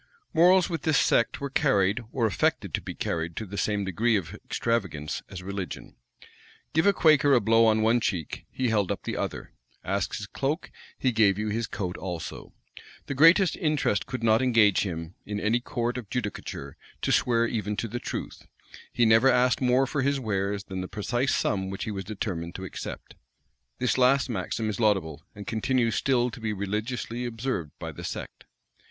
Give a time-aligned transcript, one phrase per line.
[0.33, 4.15] Morals with this sect were carried, or affected to be carried to the same degree
[4.15, 5.95] of extravagance as religion.
[6.73, 9.53] Give a Quaker a blow on one cheek, he held up the other:
[9.83, 12.51] ask his cloak, he gave you his coat also;
[13.05, 17.77] the greatest interest could not engage him, in any court of judicature, to swear even
[17.77, 18.47] to the truth:
[18.91, 22.55] he never asked more for his wares than the precise sum which he was determined
[22.55, 23.13] to accept.
[23.77, 28.45] This last maxim is laudable, and continues still to be religiously observed by the sect.